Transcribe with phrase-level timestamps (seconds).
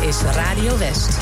[0.00, 1.18] is Radio West.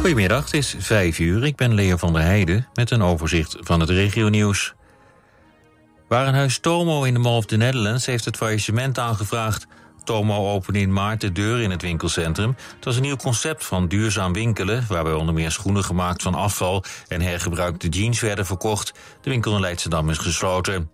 [0.00, 1.44] Goedemiddag, het is 5 uur.
[1.44, 4.74] Ik ben Leo van der Heijden met een overzicht van het regionieuws.
[6.08, 9.66] Warenhuis Tomo in de Mall of the Netherlands heeft het faillissement aangevraagd.
[10.04, 12.56] Tomo opende in maart de deur in het winkelcentrum.
[12.74, 14.84] Het was een nieuw concept van duurzaam winkelen...
[14.88, 16.84] waarbij onder meer schoenen gemaakt van afval...
[17.08, 18.92] en hergebruikte jeans werden verkocht.
[19.20, 20.90] De winkel in Leidschendam is gesloten.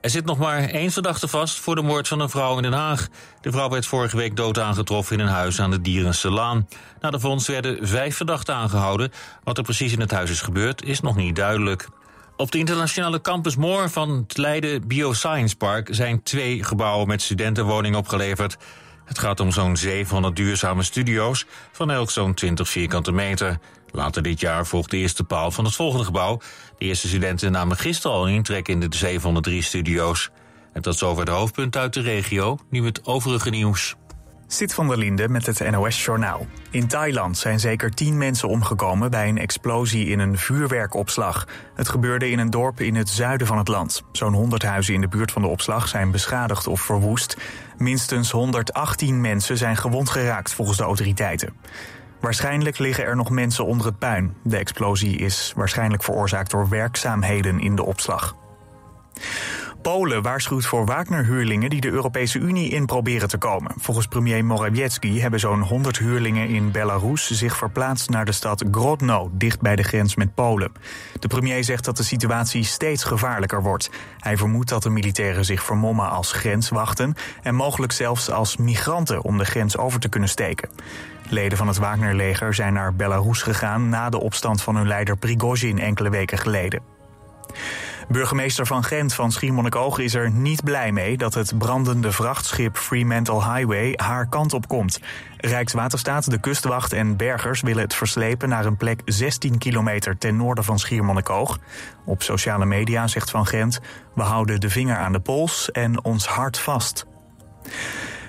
[0.00, 2.72] Er zit nog maar één verdachte vast voor de moord van een vrouw in Den
[2.72, 3.08] Haag.
[3.40, 6.68] De vrouw werd vorige week dood aangetroffen in een huis aan de Dierense Laan.
[7.00, 9.12] Na de vondst werden vijf verdachten aangehouden.
[9.44, 11.88] Wat er precies in het huis is gebeurd, is nog niet duidelijk.
[12.36, 15.88] Op de internationale campus Moor van het Leiden Bioscience Park...
[15.90, 18.56] zijn twee gebouwen met studentenwoningen opgeleverd.
[19.04, 23.58] Het gaat om zo'n 700 duurzame studio's van elk zo'n 20 vierkante meter.
[23.92, 26.40] Later dit jaar volgt de eerste paal van het volgende gebouw.
[26.78, 30.30] De eerste studenten namen gisteren al intrek in de 703 studio's.
[30.72, 33.96] En tot zover de hoofdpunt uit de regio, nu het overige nieuws.
[34.50, 36.46] Sit van der Linde met het NOS-journaal.
[36.70, 41.46] In Thailand zijn zeker tien mensen omgekomen bij een explosie in een vuurwerkopslag.
[41.74, 44.02] Het gebeurde in een dorp in het zuiden van het land.
[44.12, 47.36] Zo'n 100 huizen in de buurt van de opslag zijn beschadigd of verwoest.
[47.76, 51.54] Minstens 118 mensen zijn gewond geraakt volgens de autoriteiten.
[52.20, 54.36] Waarschijnlijk liggen er nog mensen onder het puin.
[54.42, 58.36] De explosie is waarschijnlijk veroorzaakt door werkzaamheden in de opslag.
[59.82, 63.72] Polen waarschuwt voor Wagner-huurlingen die de Europese Unie in proberen te komen.
[63.76, 69.30] Volgens premier Morawiecki hebben zo'n 100 huurlingen in Belarus zich verplaatst naar de stad Grodno,
[69.32, 70.72] dicht bij de grens met Polen.
[71.18, 73.90] De premier zegt dat de situatie steeds gevaarlijker wordt.
[74.18, 79.38] Hij vermoedt dat de militairen zich vermommen als grenswachten en mogelijk zelfs als migranten om
[79.38, 80.68] de grens over te kunnen steken.
[81.28, 85.78] Leden van het Wagner-leger zijn naar Belarus gegaan na de opstand van hun leider Prigozhin
[85.78, 86.97] enkele weken geleden.
[88.08, 93.54] Burgemeester van Gent van Schiermonnikoog is er niet blij mee dat het brandende vrachtschip Fremantle
[93.54, 95.00] Highway haar kant op komt.
[95.36, 100.64] Rijkswaterstaat, de kustwacht en bergers willen het verslepen naar een plek 16 kilometer ten noorden
[100.64, 101.58] van Schiermonnikoog.
[102.04, 103.80] Op sociale media zegt Van Gent:
[104.14, 107.06] We houden de vinger aan de pols en ons hart vast.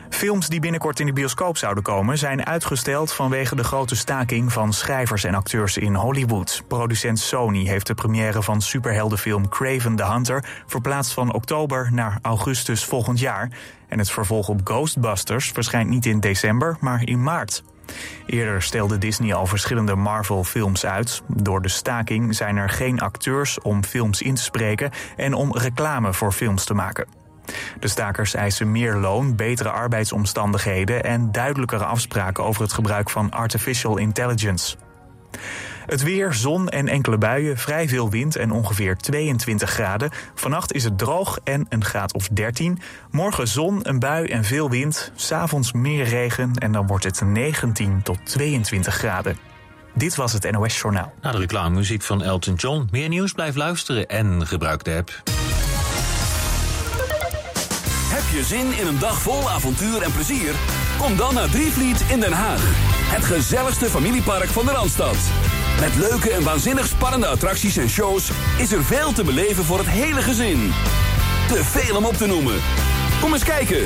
[0.10, 4.74] Films die binnenkort in de bioscoop zouden komen zijn uitgesteld vanwege de grote staking van
[4.74, 6.64] schrijvers en acteurs in Hollywood.
[6.68, 12.86] Producent Sony heeft de première van superheldenfilm Craven the Hunter verplaatst van oktober naar augustus
[12.86, 13.50] volgend jaar.
[13.88, 17.64] En het vervolg op Ghostbusters verschijnt niet in december, maar in maart.
[18.26, 21.22] Eerder stelde Disney al verschillende Marvel-films uit.
[21.28, 26.14] Door de staking zijn er geen acteurs om films in te spreken en om reclame
[26.14, 27.19] voor films te maken.
[27.80, 33.98] De stakers eisen meer loon, betere arbeidsomstandigheden en duidelijkere afspraken over het gebruik van artificial
[33.98, 34.76] intelligence.
[35.86, 40.10] Het weer, zon en enkele buien, vrij veel wind en ongeveer 22 graden.
[40.36, 42.80] Vannacht is het droog en een graad of 13.
[43.12, 45.12] Morgen zon, een bui en veel wind.
[45.16, 49.38] S'avonds meer regen en dan wordt het 19 tot 22 graden.
[49.96, 51.14] Dit was het NOS Journaal.
[51.22, 52.88] Na de reclamemuziek van Elton John.
[52.92, 55.22] Meer nieuws, blijf luisteren en gebruik de app.
[58.32, 60.56] Je zin in een dag vol avontuur en plezier?
[60.98, 62.62] Kom dan naar Drievliet in Den Haag.
[63.16, 65.16] Het gezelligste familiepark van de Randstad.
[65.80, 68.32] Met leuke en waanzinnig spannende attracties en shows...
[68.58, 70.72] is er veel te beleven voor het hele gezin.
[71.48, 72.56] Te veel om op te noemen.
[73.22, 73.86] Kom eens kijken.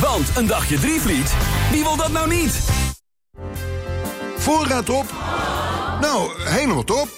[0.00, 1.34] Want een dagje Drievliet,
[1.70, 2.60] wie wil dat nou niet?
[4.36, 5.06] Voorraad op?
[6.00, 7.08] Nou, helemaal top.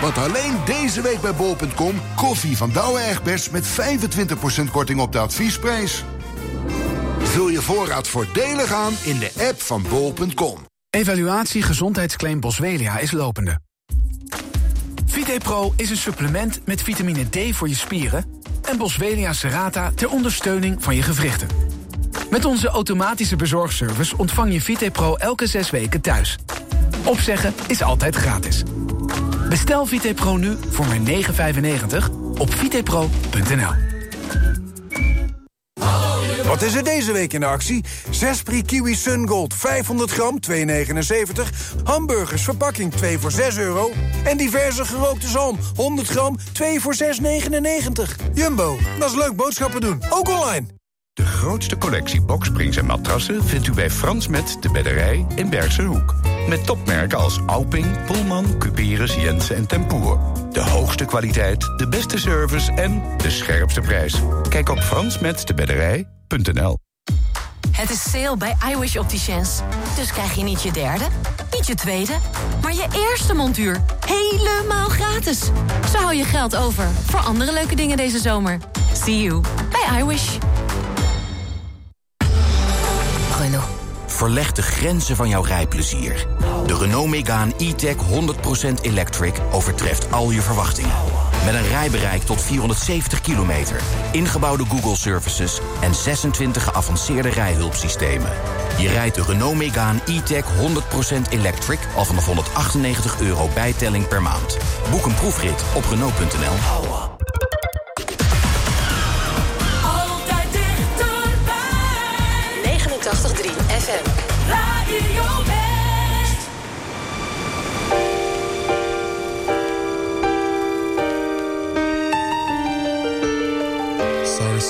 [0.00, 5.18] Want alleen deze week bij bol.com koffie van Douwe Egberts met 25% korting op de
[5.18, 6.04] adviesprijs.
[7.18, 10.58] Vul je voorraad voordelig aan in de app van bol.com.
[10.90, 13.60] Evaluatie gezondheidsclaim Boswellia is lopende.
[15.06, 18.24] VitePro is een supplement met vitamine D voor je spieren...
[18.62, 21.48] en Boswellia Serrata ter ondersteuning van je gewrichten.
[22.30, 26.38] Met onze automatische bezorgservice ontvang je VitePro elke zes weken thuis.
[27.04, 28.62] Opzeggen is altijd gratis.
[29.50, 33.72] Bestel VitePro nu voor maar 9,95 op vitepro.nl.
[36.46, 37.84] Wat is er deze week in de actie?
[38.10, 40.54] 6 Pri Kiwi Sun Gold 500 gram, 2,79.
[41.84, 43.90] Hamburgers verpakking 2 voor 6 euro.
[44.24, 48.32] En diverse gerookte zalm 100 gram, 2 voor 6,99.
[48.34, 50.66] Jumbo, dat is leuk boodschappen doen, ook online.
[51.12, 55.82] De grootste collectie boksprings en matrassen vindt u bij Frans Met de Bedderij in Bergse
[55.82, 56.14] Hoek.
[56.50, 60.18] Met topmerken als Alping, Pullman, Cuperus, Jensen en Tempoer.
[60.52, 64.20] De hoogste kwaliteit, de beste service en de scherpste prijs.
[64.48, 66.78] Kijk op fransmetdebedderij.nl
[67.70, 69.60] Het is sale bij iWish Opticians.
[69.96, 71.04] Dus krijg je niet je derde,
[71.50, 72.12] niet je tweede,
[72.62, 75.40] maar je eerste montuur helemaal gratis.
[75.92, 78.58] Zo hou je geld over voor andere leuke dingen deze zomer.
[78.92, 80.38] See you bij iWish.
[84.20, 86.26] Verlegt de grenzen van jouw rijplezier.
[86.66, 90.94] De Renault Megane E-Tech 100% Electric overtreft al je verwachtingen.
[91.44, 93.80] Met een rijbereik tot 470 kilometer,
[94.12, 95.60] ingebouwde Google Services...
[95.80, 98.30] en 26 geavanceerde rijhulpsystemen.
[98.78, 101.78] Je rijdt de Renault Megane E-Tech 100% Electric...
[101.96, 104.58] al vanaf 198 euro bijtelling per maand.
[104.90, 107.08] Boek een proefrit op Renault.nl.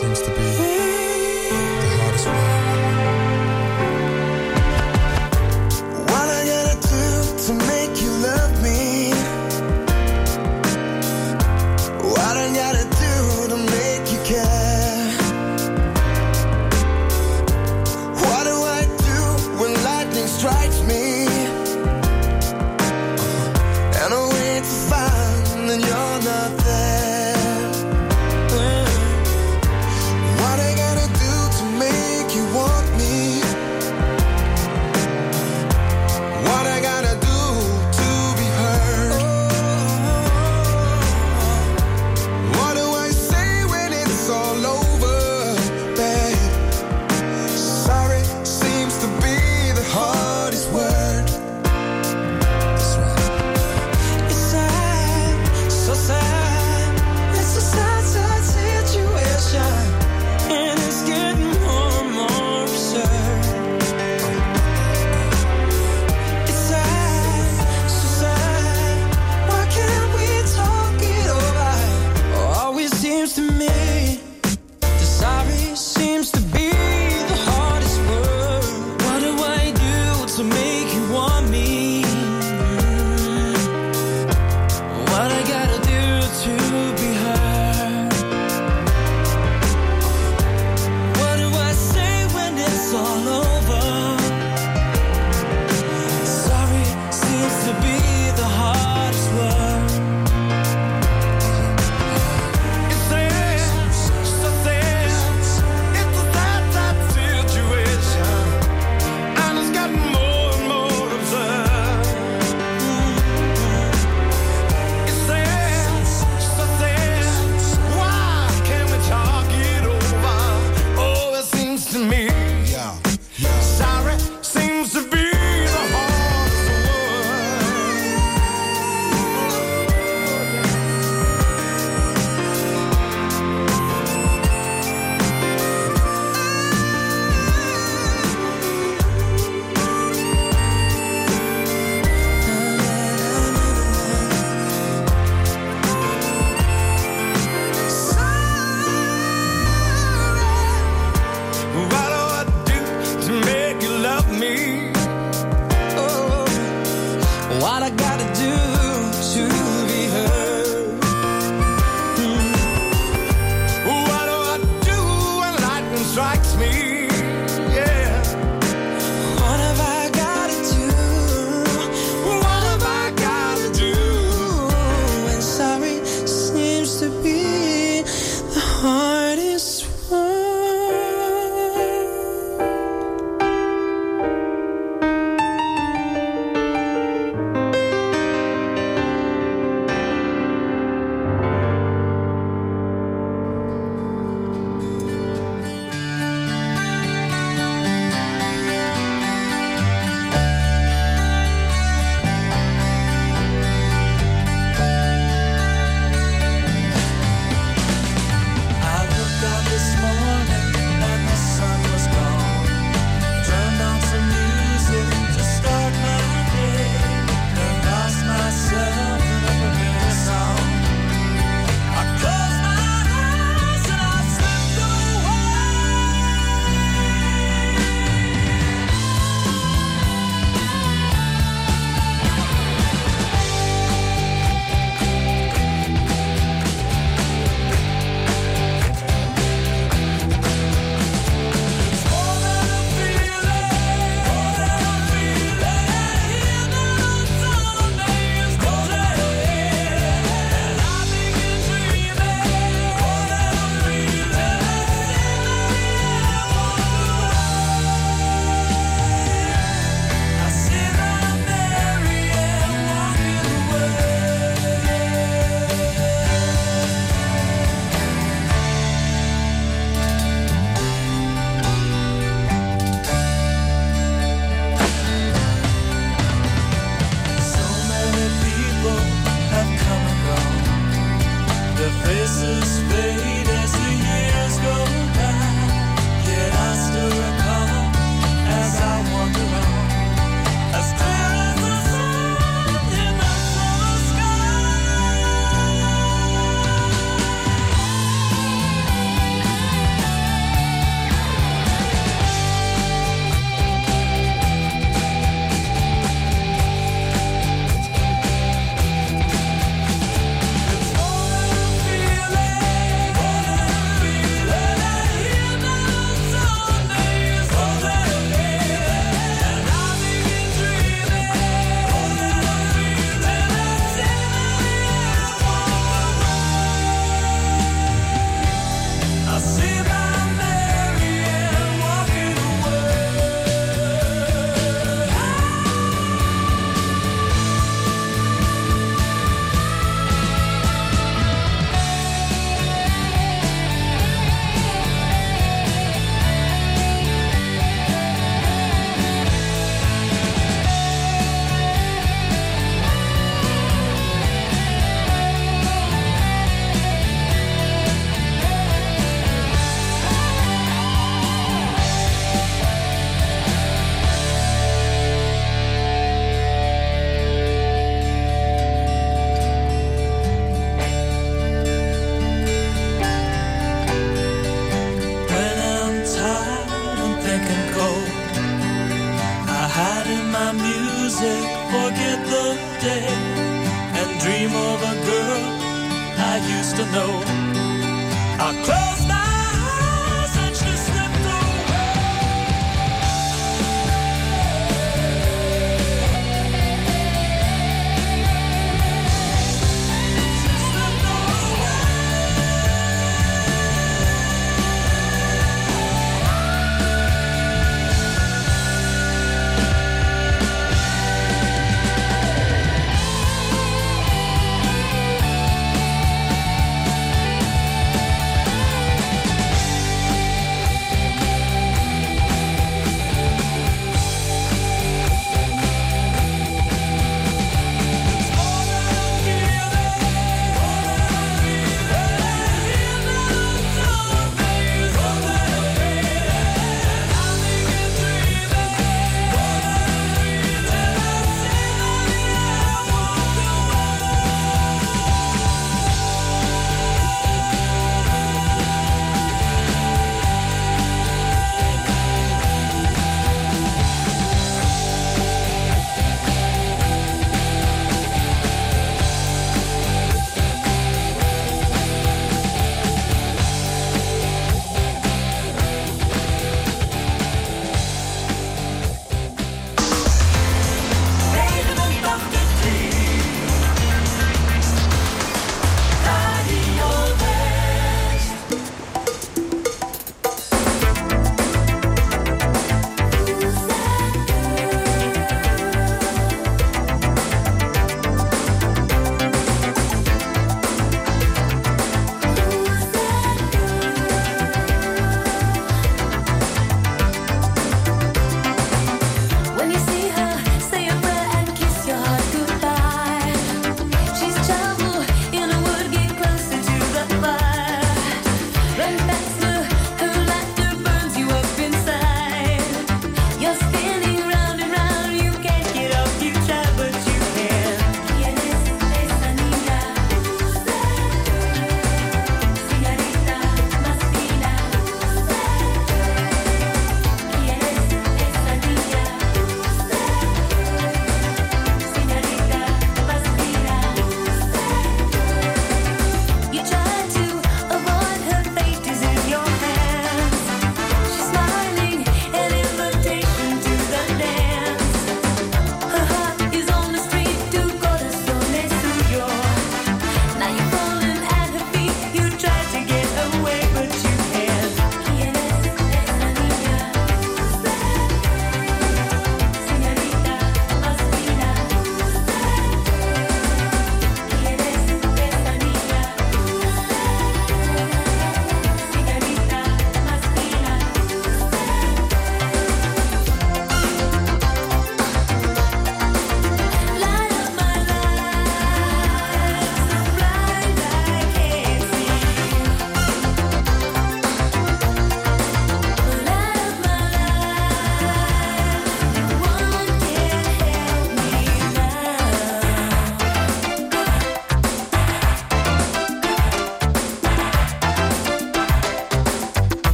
[0.00, 2.57] seems to be the hardest one.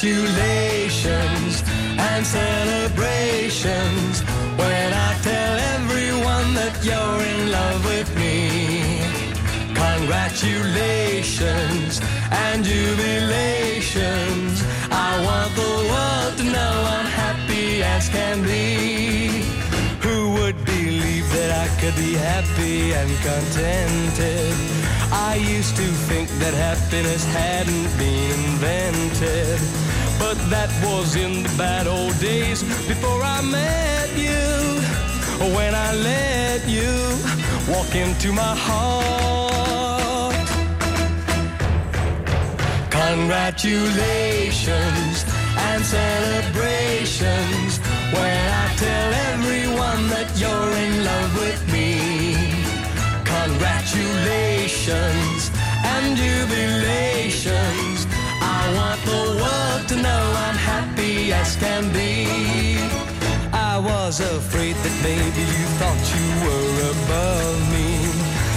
[0.00, 1.60] Congratulations
[1.98, 4.22] and celebrations
[4.56, 9.02] when I tell everyone that you're in love with me.
[9.76, 12.00] Congratulations
[12.32, 14.64] and jubilations.
[14.90, 19.44] I want the world to know I'm happy as can be.
[20.00, 24.54] Who would believe that I could be happy and contented?
[25.12, 29.59] I used to think that happiness hadn't been invented.
[30.50, 34.80] That was in the bad old days before I met you.
[35.54, 36.90] When I let you
[37.72, 40.34] walk into my heart.
[42.90, 45.24] Congratulations
[45.68, 47.78] and celebrations
[48.12, 51.90] when I tell everyone that you're in love with me.
[53.24, 55.50] Congratulations
[55.84, 57.09] and jubilations.
[59.04, 62.26] The world to know I'm happy as can be.
[63.52, 67.88] I was afraid that maybe you thought you were above me.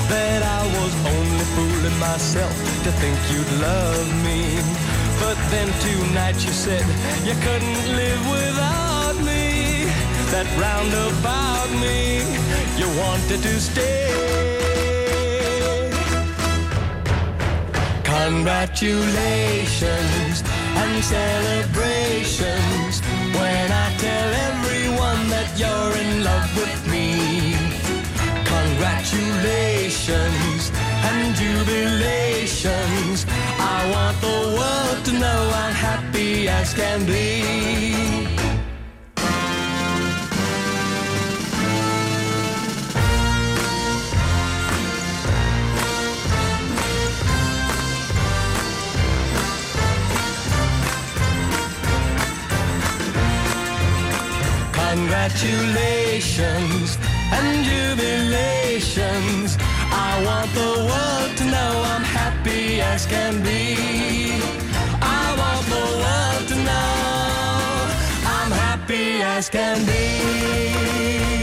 [0.10, 4.60] That I was only fooling myself to think you'd love me.
[5.24, 6.86] But then tonight you said
[7.28, 9.86] you couldn't live without me.
[10.34, 12.20] That round about me,
[12.80, 14.53] you wanted to stay.
[18.22, 20.38] Congratulations
[20.82, 22.94] and celebrations
[23.38, 27.08] when I tell everyone that you're in love with me.
[28.46, 30.72] Congratulations
[31.10, 33.26] and jubilations.
[33.58, 38.33] I want the world to know I'm happy as can be.
[55.04, 56.98] Congratulations
[57.30, 59.58] and jubilations.
[59.92, 63.76] I want the world to know I'm happy as can be.
[65.02, 67.90] I want the world to know
[68.26, 71.43] I'm happy as can be.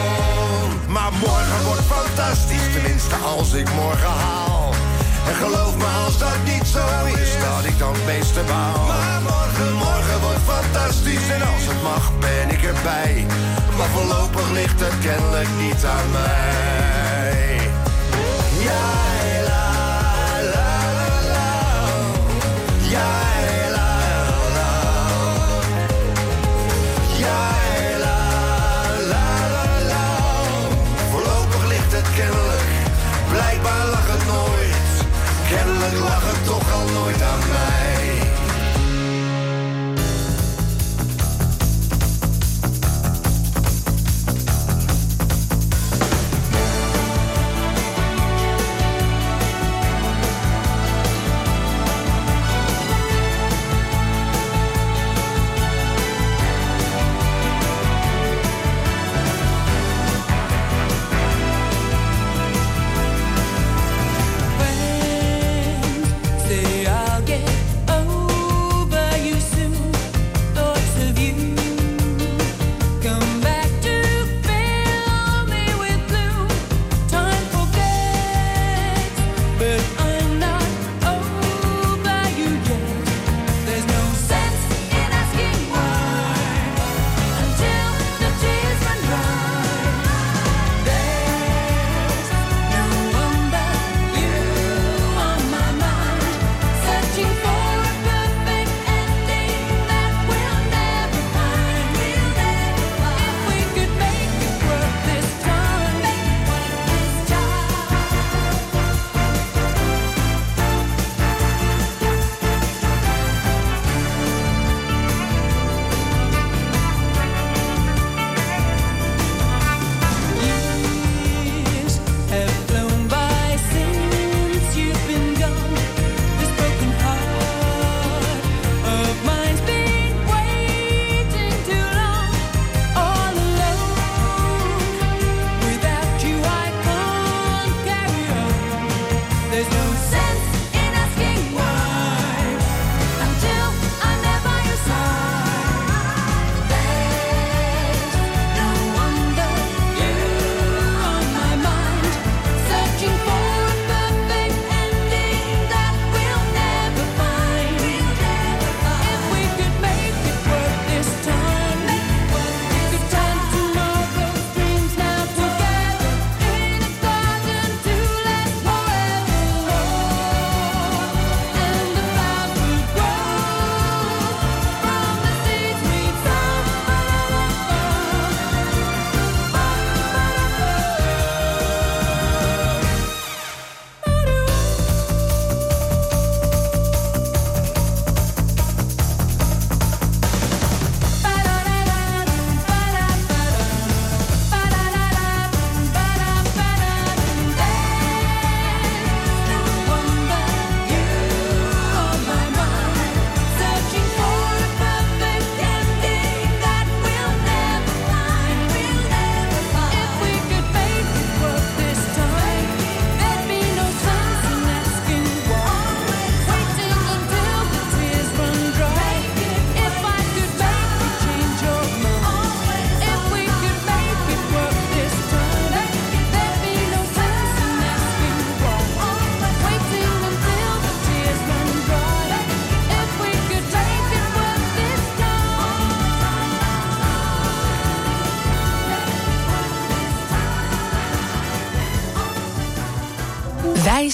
[0.91, 4.73] Maar morgen wordt fantastisch, tenminste als ik morgen haal.
[5.27, 8.85] En geloof me als dat niet zo is, dat ik dan het meeste baal.
[8.85, 13.25] Maar morgen, morgen wordt fantastisch en als het mag ben ik erbij.
[13.77, 17.59] Maar voorlopig ligt het kennelijk niet aan mij.
[18.67, 19.10] Ja,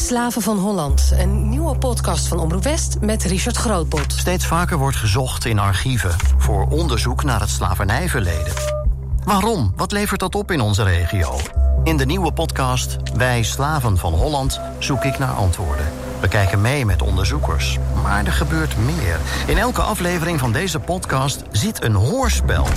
[0.07, 1.11] Slaven van Holland.
[1.17, 4.13] Een nieuwe podcast van Omroep West met Richard Grootbot.
[4.13, 8.53] Steeds vaker wordt gezocht in archieven voor onderzoek naar het slavernijverleden.
[9.23, 9.73] Waarom?
[9.75, 11.35] Wat levert dat op in onze regio?
[11.83, 15.85] In de nieuwe podcast Wij Slaven van Holland zoek ik naar antwoorden.
[16.21, 17.77] We kijken mee met onderzoekers.
[18.03, 19.19] Maar er gebeurt meer.
[19.47, 22.67] In elke aflevering van deze podcast zit een hoorspel.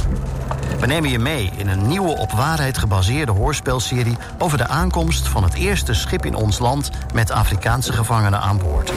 [0.81, 5.43] We nemen je mee in een nieuwe op waarheid gebaseerde hoorspelserie over de aankomst van
[5.43, 8.93] het eerste schip in ons land met Afrikaanse gevangenen aan boord.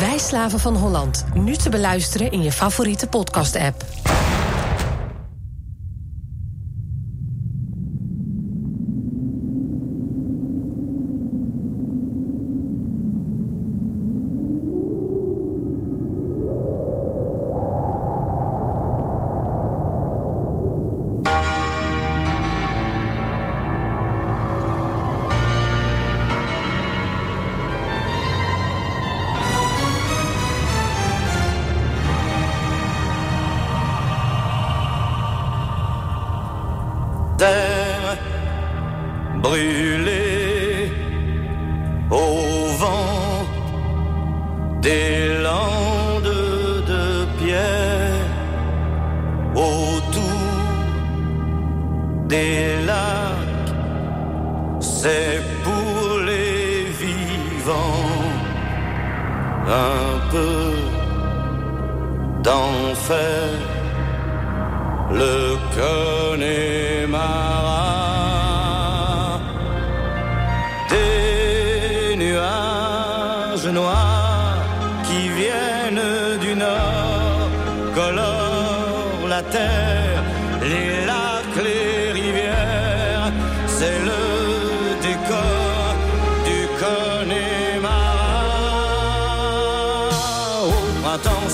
[0.00, 1.24] Wij Slaven van Holland.
[1.34, 3.84] Nu te beluisteren in je favoriete podcast-app.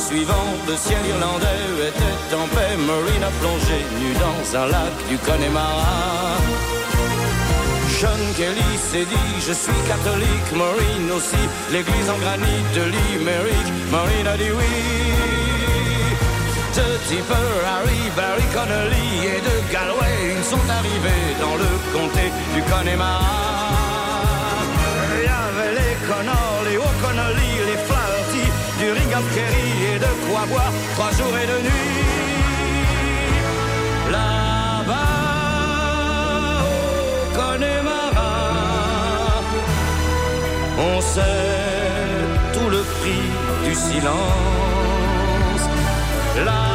[0.01, 2.75] Suivant, le ciel irlandais était en paix.
[2.89, 6.39] Marine a plongé nu dans un lac du Connemara.
[8.01, 14.27] John Kelly s'est dit je suis catholique, Maureen aussi, l'église en granit de Limerick, Maureen
[14.27, 14.75] a dit oui.
[16.77, 22.63] De Tipper, Harry, Barry Connolly et de Galway, ils sont arrivés dans le comté du
[22.63, 23.37] Connemara.
[25.13, 27.81] Il y avait les Connors, les O'Connolly, les
[28.81, 28.87] du
[29.35, 32.01] Kerry et de quoi boire trois jours et deux nuits.
[34.11, 34.97] Là-bas,
[36.64, 38.35] au Connemara,
[40.79, 41.23] on sait
[42.55, 43.27] tout le prix
[43.64, 45.64] du silence.
[46.47, 46.69] Là-bas,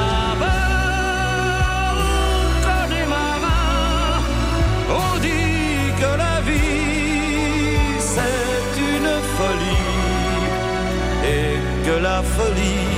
[12.16, 12.96] la folie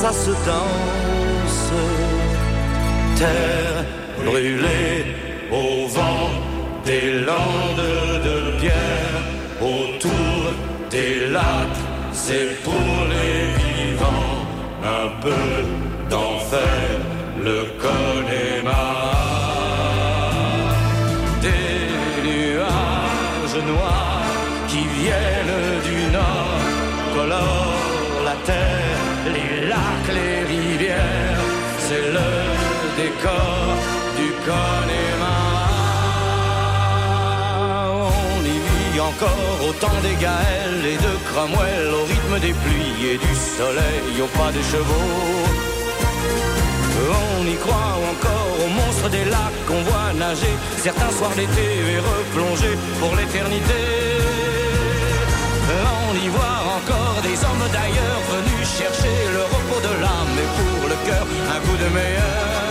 [0.00, 1.70] ça se danse.
[3.20, 3.78] Terre
[4.24, 4.98] brûlée
[5.60, 6.30] au vent
[6.90, 7.92] des landes
[8.28, 9.22] de pierre,
[9.72, 10.42] autour
[10.94, 11.82] des lacs,
[12.24, 14.38] c'est pour les vivants
[14.98, 15.46] un peu
[16.10, 16.80] d'enfer,
[17.48, 19.12] le Connemara.
[21.46, 21.74] Des
[22.28, 24.32] nuages noirs
[24.70, 26.62] qui viennent du nord
[27.14, 27.57] colorent
[28.48, 31.40] les lacs, les rivières,
[31.86, 32.30] c'est le
[32.96, 33.64] décor
[34.16, 35.68] du Connemara.
[38.36, 43.06] On y vit encore au temps des Gaëls et de Cromwell, au rythme des pluies
[43.12, 45.58] et du soleil, au pas des chevaux.
[47.40, 51.98] On y croit encore aux monstres des lacs qu'on voit nager certains soirs d'été et
[51.98, 53.80] replonger pour l'éternité.
[56.10, 56.57] On y voit
[57.22, 61.76] des hommes d'ailleurs venus chercher le repos de l'âme et pour le cœur un coup
[61.76, 62.68] de meilleur.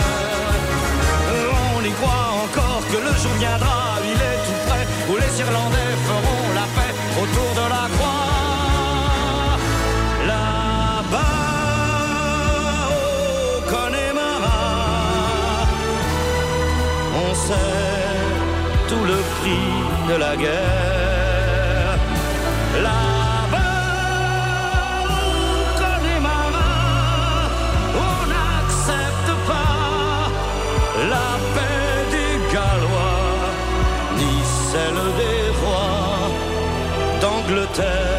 [1.76, 5.94] On y croit encore que le jour viendra, il est tout près, où les Irlandais
[6.08, 9.56] feront la paix autour de la croix.
[10.26, 11.38] Là-bas,
[12.96, 14.62] au Connemara,
[17.26, 17.76] on sait
[18.88, 19.68] tout le prix
[20.08, 20.87] de la guerre.
[37.78, 38.17] terre.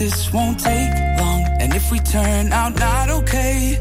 [0.00, 1.44] This won't take long.
[1.60, 3.78] And if we turn out not okay,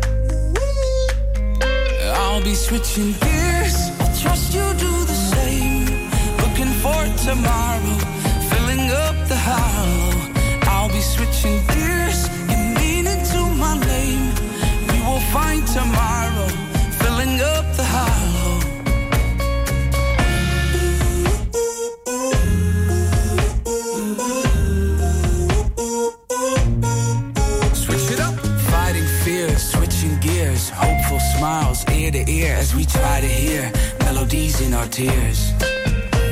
[2.13, 3.13] I'll be switching
[32.15, 35.53] ear to ear as we try to hear melodies in our tears.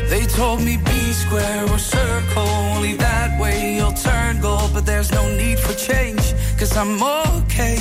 [0.10, 4.72] They told me be square or circle, only that way you'll turn gold.
[4.74, 7.78] But there's no need for change, cause I'm okay.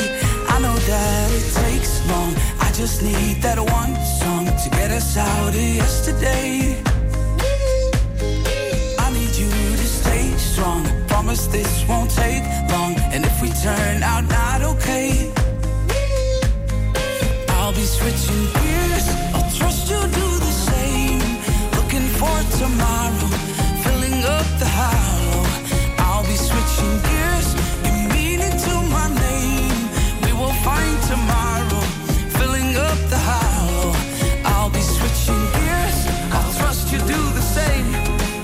[0.49, 5.17] I know that it takes long, I just need that one song to get us
[5.17, 6.83] out of yesterday.
[8.99, 9.51] I need you
[9.81, 10.85] to stay strong.
[11.09, 12.95] Promise this won't take long.
[13.15, 15.33] And if we turn out not okay,
[17.77, 19.07] be switching gears.
[19.35, 21.21] I'll trust you do the same.
[21.77, 23.29] Looking for tomorrow,
[23.85, 25.45] filling up the hollow.
[25.99, 27.49] I'll be switching gears.
[27.85, 29.77] You mean into my name.
[30.25, 31.83] We will find tomorrow,
[32.39, 33.93] filling up the hollow.
[34.53, 35.99] I'll be switching gears.
[36.33, 37.89] I'll trust you do the same.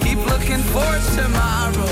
[0.05, 1.89] Keep looking for tomorrow,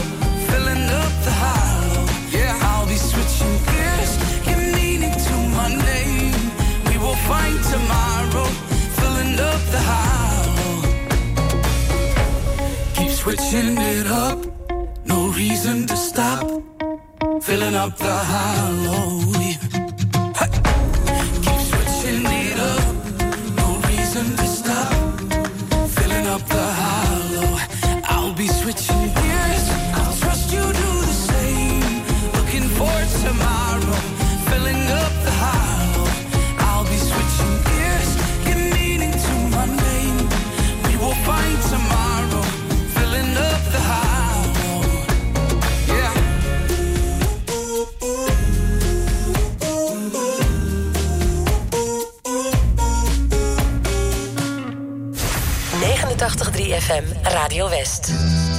[7.73, 8.49] tomorrow,
[8.99, 10.77] filling up the hollow.
[12.95, 14.39] Keep switching it up,
[15.05, 16.47] no reason to stop.
[17.43, 19.50] Filling up the hollow.
[55.81, 58.50] 89.3 FM, Radio West.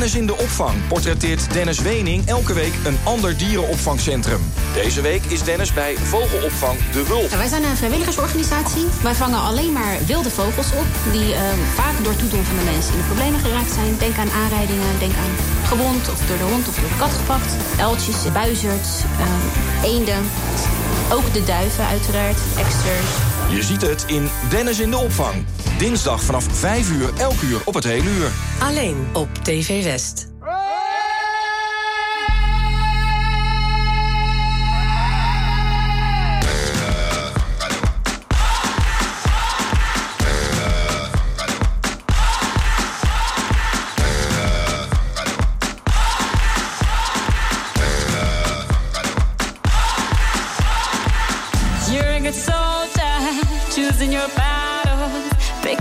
[0.00, 4.40] Dennis in de opvang portretteert Dennis Wening elke week een ander dierenopvangcentrum.
[4.74, 7.30] Deze week is Dennis bij vogelopvang De Wulp.
[7.30, 8.86] Ja, wij zijn een vrijwilligersorganisatie.
[9.02, 11.12] Wij vangen alleen maar wilde vogels op...
[11.12, 11.40] die eh,
[11.74, 13.96] vaak door toedoen van de mensen in de problemen geraakt zijn.
[13.98, 15.34] Denk aan aanrijdingen, denk aan
[15.64, 17.52] gewond of door de hond of door de kat gepakt.
[17.78, 20.22] Uiltjes, buizerds, eh, eenden.
[21.12, 23.10] Ook de duiven uiteraard, eksters.
[23.50, 25.44] Je ziet het in Dennis in de opvang.
[25.78, 28.30] Dinsdag vanaf 5 uur, elk uur op het hele uur.
[28.60, 30.29] Alleen op TV West.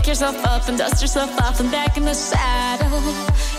[0.09, 2.99] Yourself up and dust yourself off and back in the saddle.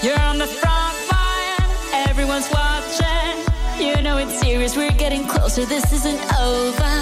[0.03, 3.37] You're on the front line, everyone's watching.
[3.79, 6.93] You know it's serious, we're getting closer, this isn't over.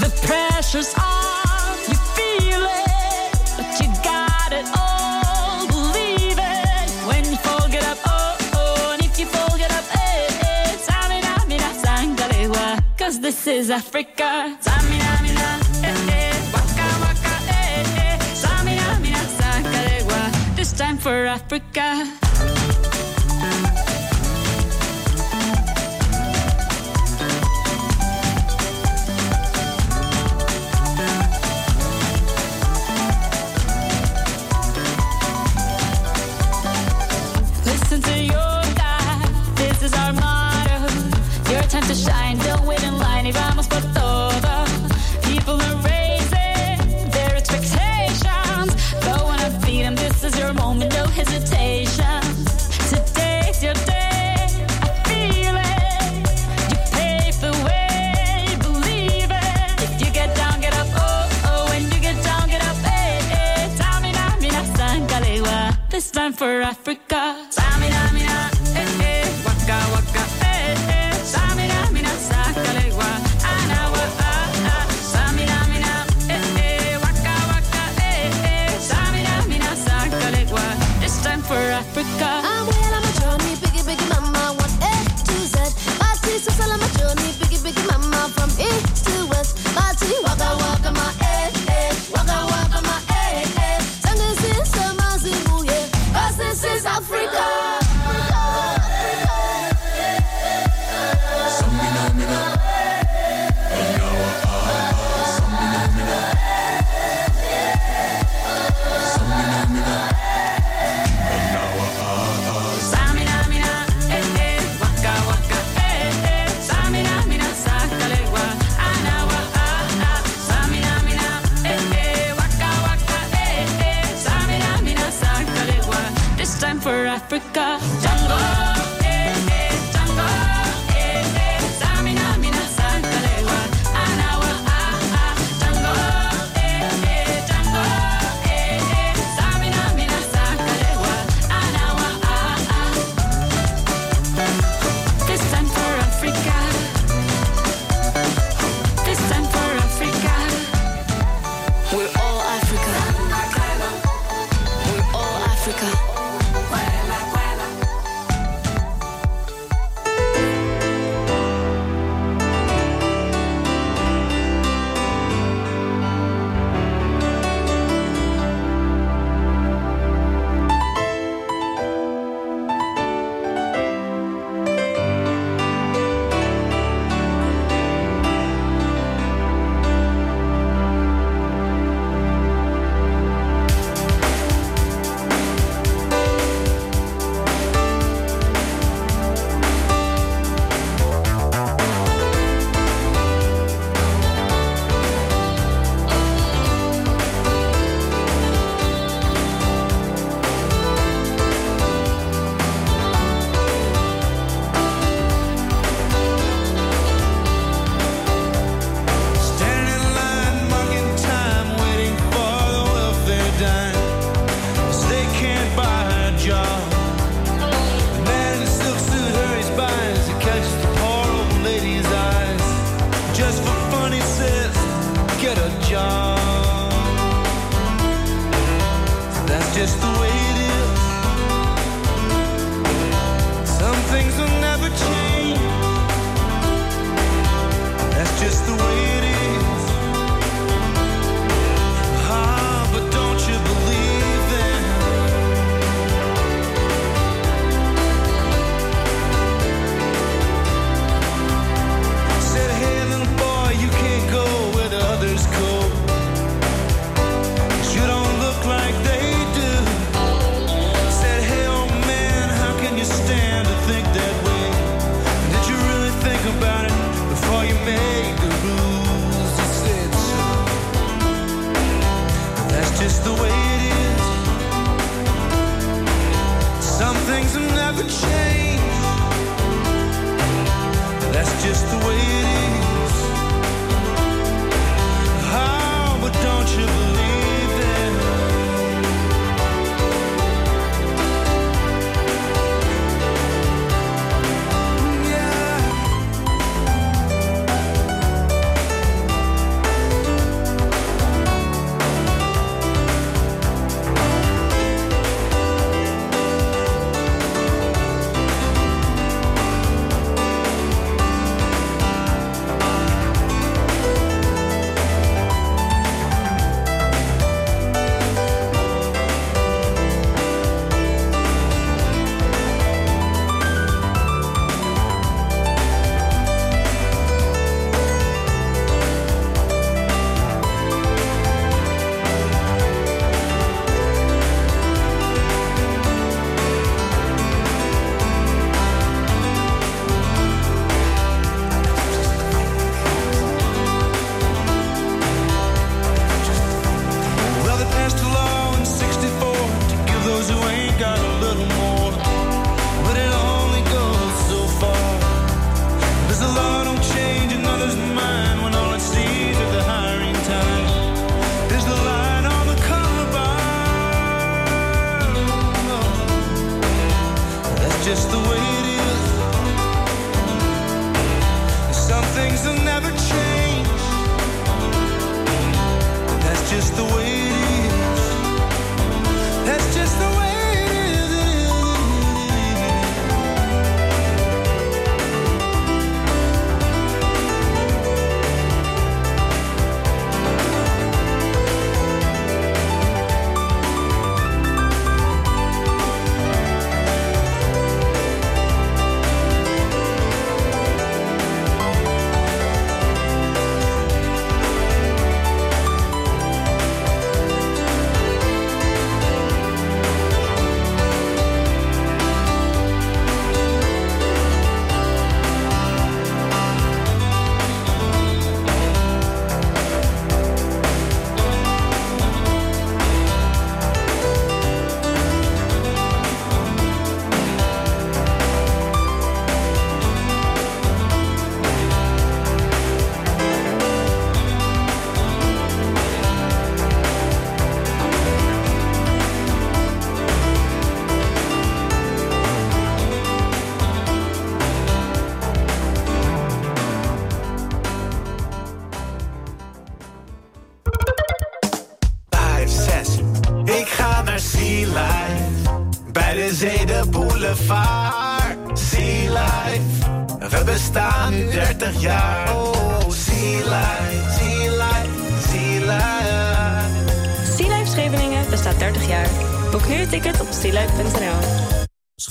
[0.00, 5.66] The pressure's on, you feel it, but you got it all.
[5.66, 9.84] Believe it when you fall, get up, oh, oh, and if you fall, get up,
[9.94, 10.70] eh, eh.
[13.20, 14.69] This is Africa.
[21.52, 22.19] Africa.
[66.40, 66.79] for us.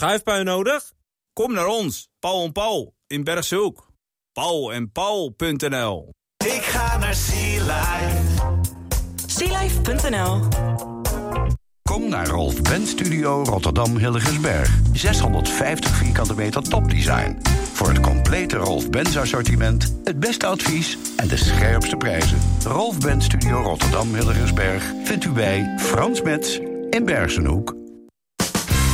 [0.10, 0.94] Schuifpui nodig?
[1.34, 3.88] Kom naar ons, Paul en Paul in Bergshoek.
[4.32, 6.10] Paul en Paul.nl
[6.46, 8.44] Ik ga naar Sea Life.
[9.28, 10.48] Sealife.nl
[11.82, 14.80] Kom naar Rolf Benz Studio Rotterdam Hilligensberg.
[14.94, 17.38] 650 vierkante meter topdesign.
[17.74, 22.40] Voor het complete Rolf Benz assortiment, het beste advies en de scherpste prijzen.
[22.64, 26.58] Rolf Benz Studio Rotterdam Hilligensberg vindt u bij Frans Metz
[26.90, 27.79] in Bergenhoek.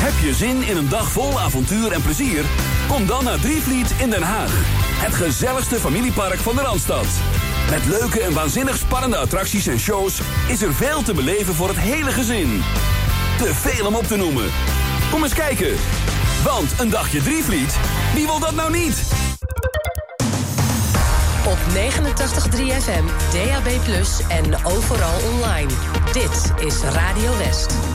[0.06, 2.46] Heb je zin in een dag vol avontuur en plezier?
[2.88, 4.52] Kom dan naar Drievliet in Den Haag.
[5.06, 7.06] Het gezelligste familiepark van de Randstad.
[7.70, 10.22] Met leuke en waanzinnig spannende attracties en shows...
[10.48, 12.62] is er veel te beleven voor het hele gezin.
[13.38, 14.46] Te veel om op te noemen.
[15.12, 15.76] Kom eens kijken.
[16.44, 17.78] Want een dagje Drievliet,
[18.14, 19.04] wie wil dat nou niet?
[21.46, 23.68] Op 89.3 FM, DAB+,
[24.28, 25.72] en overal online.
[26.12, 27.95] Dit is Radio West.